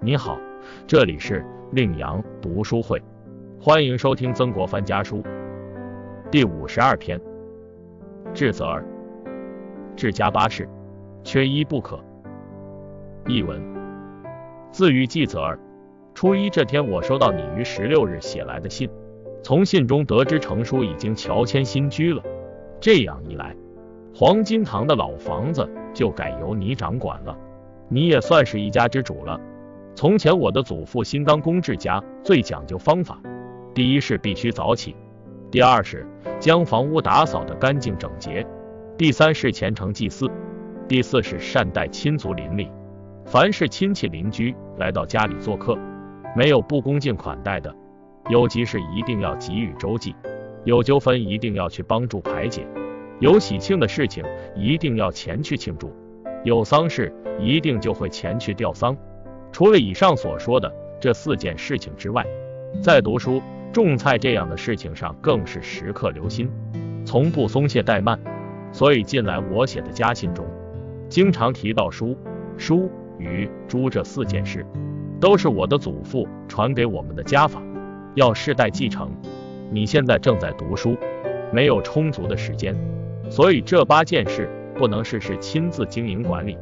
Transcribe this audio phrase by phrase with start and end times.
[0.00, 0.38] 你好，
[0.86, 3.02] 这里是令阳读书会，
[3.60, 5.24] 欢迎收听曾国藩家书
[6.30, 7.20] 第五十二篇。
[8.32, 8.84] 智则儿，
[9.96, 10.68] 治家八事，
[11.24, 11.98] 缺一不可。
[13.26, 13.60] 译文：
[14.70, 15.58] 自于季泽儿。
[16.14, 18.88] 初一这天，我收到你于十六日写来的信，
[19.42, 22.22] 从信中得知程叔已经乔迁新居了。
[22.80, 23.56] 这样一来，
[24.14, 27.36] 黄金堂的老房子就改由你掌管了，
[27.88, 29.40] 你也算是一家之主了。
[29.98, 33.20] 从前我的祖父新刚公治家最讲究方法，
[33.74, 34.94] 第一是必须早起，
[35.50, 36.06] 第二是
[36.38, 38.46] 将房屋打扫得干净整洁，
[38.96, 40.30] 第三是虔诚祭祀，
[40.86, 42.70] 第四是善待亲族邻里。
[43.26, 45.76] 凡是亲戚邻居来到家里做客，
[46.36, 47.74] 没有不恭敬款待的，
[48.30, 50.14] 有急事一定要给予周济，
[50.62, 52.64] 有纠纷一定要去帮助排解，
[53.18, 55.92] 有喜庆的事情一定要前去庆祝，
[56.44, 58.96] 有丧事一定就会前去吊丧。
[59.52, 62.24] 除了以上所说的这四件事情之外，
[62.82, 63.42] 在读书、
[63.72, 66.50] 种菜这样的事情上更是时刻留心，
[67.04, 68.18] 从不松懈怠慢。
[68.72, 70.46] 所以近来我写的家信中，
[71.08, 72.16] 经常提到书、
[72.58, 74.64] 书与猪这四件事，
[75.18, 77.62] 都是我的祖父传给我们的家法，
[78.14, 79.10] 要世代继承。
[79.70, 80.96] 你现在正在读书，
[81.50, 82.74] 没有充足的时间，
[83.30, 86.58] 所以这八件事不能事事亲自经营管理。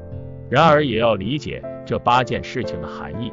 [0.49, 1.63] 然而也要理解。
[1.87, 3.33] 这八件事情的含义，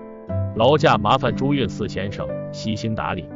[0.56, 3.28] 劳驾麻烦朱运四先生悉心打理。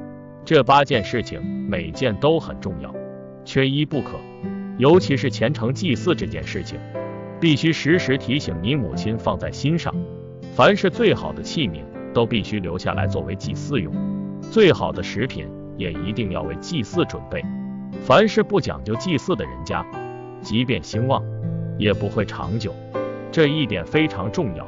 [0.46, 2.94] 这八件事情每件都很重要，
[3.44, 4.12] 缺一不可。
[4.78, 6.80] 尤其是虔诚祭祀这件事情，
[7.42, 9.92] 必须时时提醒你母亲放在心上。
[10.56, 11.82] 凡是最好的器皿
[12.14, 13.92] 都必须留下来作为祭祀用，
[14.40, 17.44] 最好的食品也一定要为祭祀准备。
[18.04, 19.84] 凡是不讲究祭祀的人家，
[20.42, 21.24] 即便兴旺，
[21.80, 22.72] 也不会长久。
[23.38, 24.68] 这一点非常重要。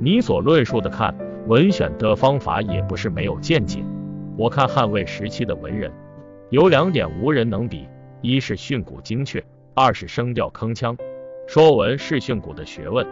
[0.00, 1.14] 你所论述的看
[1.46, 3.84] 文选的方法也不是没有见解。
[4.34, 5.92] 我看汉魏时期的文人
[6.48, 7.86] 有两点无人能比，
[8.22, 10.96] 一是训诂精确，二是声调铿锵。
[11.46, 13.06] 说文是训诂的学问。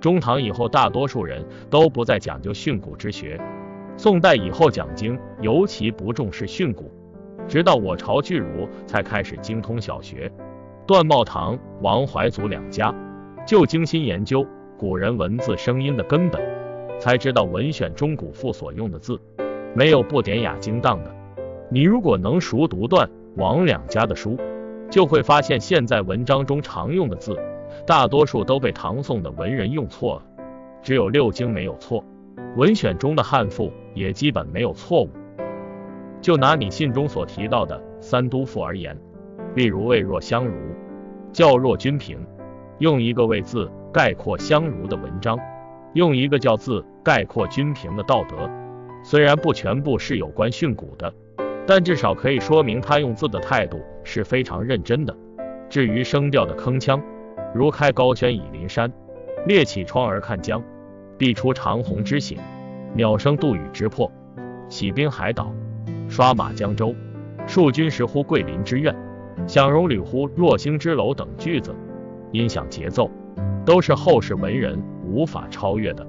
[0.00, 3.36] 中唐以后，大多数人都不再讲究训诂之学。
[3.96, 6.84] 宋代以后讲经尤其不重视训诂，
[7.48, 10.30] 直到我朝巨儒才开始精通小学。
[10.86, 12.94] 段茂堂、王怀祖两家
[13.46, 14.46] 就精心研究。
[14.78, 16.40] 古人文字声音的根本，
[16.98, 19.20] 才知道文选中古赋所用的字
[19.74, 21.14] 没有不典雅精当的。
[21.68, 23.06] 你如果能熟读段
[23.36, 24.38] 王两家的书，
[24.90, 27.38] 就会发现现在文章中常用的字，
[27.86, 30.22] 大多数都被唐宋的文人用错了，
[30.82, 32.02] 只有六经没有错，
[32.56, 35.10] 文选中的汉赋也基本没有错误。
[36.22, 38.98] 就拿你信中所提到的三都赋而言，
[39.54, 40.54] 例如魏若相如，
[41.32, 42.18] 教若君平，
[42.80, 43.70] 用一个为字。
[43.92, 45.36] 概括相如的文章，
[45.94, 48.48] 用一个叫字概括君平的道德，
[49.02, 51.12] 虽然不全部是有关训诂的，
[51.66, 55.16] 但至少可以说明他用字的态度是非常认真的。
[55.68, 57.02] 至于声调的铿锵，
[57.52, 58.92] 如开高轩倚临山，
[59.44, 60.62] 列起窗而看江，
[61.18, 62.38] 必出长虹之险，
[62.94, 64.08] 鸟声杜宇之破，
[64.68, 65.52] 起兵海岛，
[66.08, 66.94] 刷马江州，
[67.48, 68.94] 戍军时乎桂林之苑，
[69.48, 71.74] 享荣旅乎若星之楼等句子，
[72.32, 73.10] 音响节奏。
[73.64, 76.06] 都是后世文人无法超越的。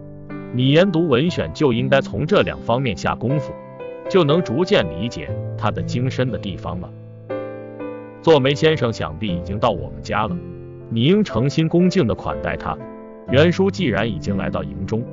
[0.54, 3.54] 你研读文选就应该从这两方面下功夫，
[4.10, 6.90] 就能逐渐理解他的精深的地方了。
[8.22, 10.36] 做梅先生想必已经到我们家了，
[10.90, 12.78] 你应诚心恭敬的款待他。
[13.30, 15.04] 袁叔既然已经来到营中，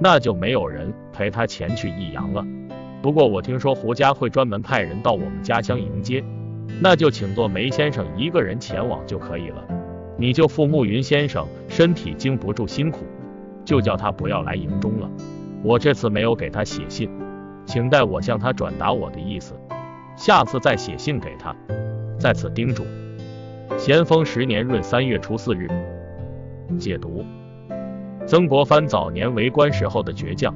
[0.00, 2.44] 那就没有人陪他前去益阳了。
[3.02, 6.24] 不过我听说胡家会专门派人到我们家乡迎接，
[6.80, 9.81] 那就请做梅先生一个人前往就可以了。
[10.18, 13.04] 你舅父慕云先生身体经不住辛苦，
[13.64, 15.10] 就叫他不要来营中了。
[15.62, 17.10] 我这次没有给他写信，
[17.64, 19.54] 请代我向他转达我的意思，
[20.16, 21.54] 下次再写信给他。
[22.18, 22.84] 在此叮嘱。
[23.78, 25.66] 咸丰十年闰三月初四日。
[26.78, 27.24] 解读：
[28.26, 30.54] 曾国藩早年为官时候的倔强、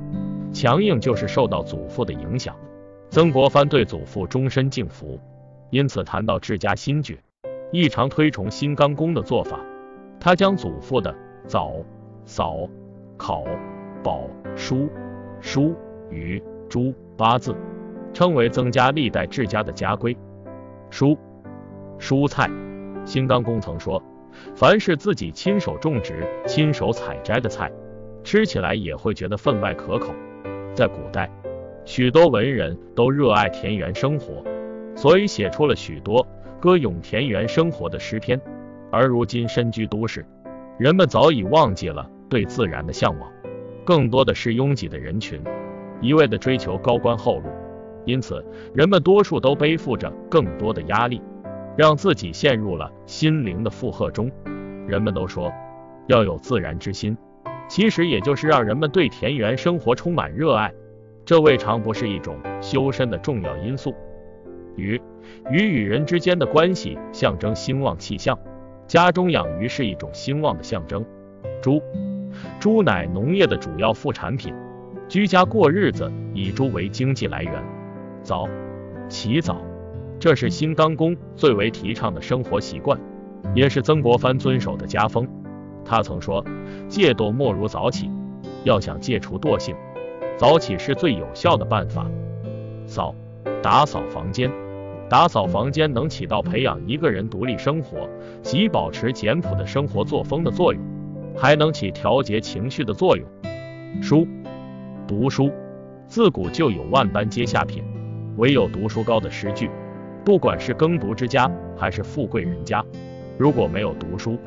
[0.52, 2.54] 强硬，就是受到祖父的影响。
[3.08, 5.19] 曾国藩对祖父终身敬服，
[5.70, 7.19] 因此谈到治家心诀。
[7.72, 9.60] 异常推崇新刚公的做法，
[10.20, 11.14] 他将祖父的
[11.46, 11.74] 早、
[12.24, 12.68] 扫、
[13.16, 13.44] 考、
[14.02, 14.88] 宝、书、
[15.40, 15.74] 书、
[16.10, 17.54] 与朱八字
[18.12, 20.16] 称为增加历代治家的家规。
[20.90, 21.16] 蔬
[21.98, 22.48] 蔬菜，
[23.04, 24.02] 新刚公曾说，
[24.54, 27.70] 凡是自己亲手种植、亲手采摘的菜，
[28.22, 30.14] 吃起来也会觉得分外可口。
[30.72, 31.28] 在古代，
[31.84, 34.44] 许多文人都热爱田园生活，
[34.94, 36.24] 所以写出了许多。
[36.58, 38.40] 歌咏田园生活的诗篇，
[38.90, 40.24] 而如今身居都市，
[40.78, 43.30] 人们早已忘记了对自然的向往，
[43.84, 45.40] 更多的是拥挤的人群，
[46.00, 47.48] 一味的追求高官厚禄，
[48.06, 48.44] 因此
[48.74, 51.20] 人们多数都背负着更多的压力，
[51.76, 54.30] 让自己陷入了心灵的负荷中。
[54.86, 55.52] 人们都说
[56.06, 57.16] 要有自然之心，
[57.68, 60.72] 其实也就是让人们对田园生活充满热爱，
[61.26, 63.94] 这未尝不是一种修身的重要因素。
[64.76, 65.00] 鱼，
[65.50, 68.38] 鱼与人之间的关系象征兴旺气象，
[68.87, 71.05] 家中养鱼是一种兴旺的象征。
[71.61, 71.82] 猪。
[72.61, 74.55] 猪乃农业的主要副产品，
[75.08, 77.52] 居家过日子以猪为经济来源。
[78.23, 78.46] 早，
[79.08, 79.56] 起早，
[80.20, 83.00] 这是新刚公最为提倡的生活习惯，
[83.55, 85.26] 也是曾国藩遵守的家风。
[85.82, 86.44] 他曾说
[86.88, 88.11] ：“戒惰莫如早起。”
[88.64, 89.75] 要想戒除惰性，
[90.37, 92.11] 早起是最有效的办法。
[92.84, 93.14] 扫，
[93.62, 94.50] 打扫房间，
[95.08, 98.08] 打扫房间能起到培养一个人独立生活
[98.42, 100.82] 及保持简朴的生活作风的作用。
[101.38, 103.26] 还能起调节情绪的作用。
[104.00, 104.26] 书，
[105.06, 105.52] 读书，
[106.06, 107.84] 自古就有万般皆下品，
[108.38, 109.70] 唯有读书高的诗句。
[110.24, 112.82] 不管是耕读之家还是富贵人家，
[113.36, 114.38] 如果没有读书，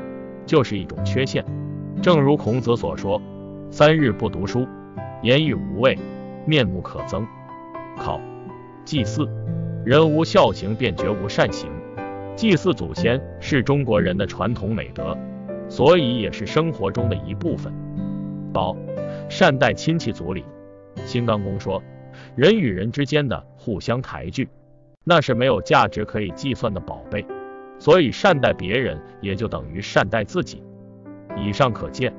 [0.47, 1.45] 就是一种缺陷。
[2.01, 3.21] 正如孔子所说
[3.69, 4.67] ：“三日不读书，
[5.21, 5.95] 言语无味，
[6.47, 7.23] 面目可憎。”
[7.95, 8.19] 考，
[8.83, 9.29] 祭祀，
[9.85, 11.69] 人无孝行便绝无善行。
[12.35, 15.17] 祭祀祖先是中国人的传统美德。
[15.69, 17.71] 所以也是生活中的一部分。
[18.51, 18.75] 宝，
[19.29, 20.43] 善待亲戚族里。
[21.05, 21.79] 新刚公说，
[22.35, 24.49] 人与人之间的互相抬举，
[25.03, 27.23] 那是没有价值可以计算的宝贝。
[27.77, 30.63] 所以善待别人，也就等于善待自己。
[31.37, 32.11] 以上可见，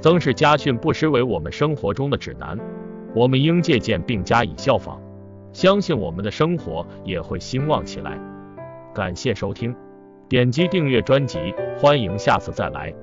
[0.00, 2.58] 曾氏家训不失为我们生活中的指南，
[3.14, 5.00] 我们应借鉴并加以效仿，
[5.58, 8.16] 相信我们的生活也会兴旺起来。
[8.94, 9.74] 感谢收听。
[10.28, 12.94] 点击订阅专辑，欢迎下次再来。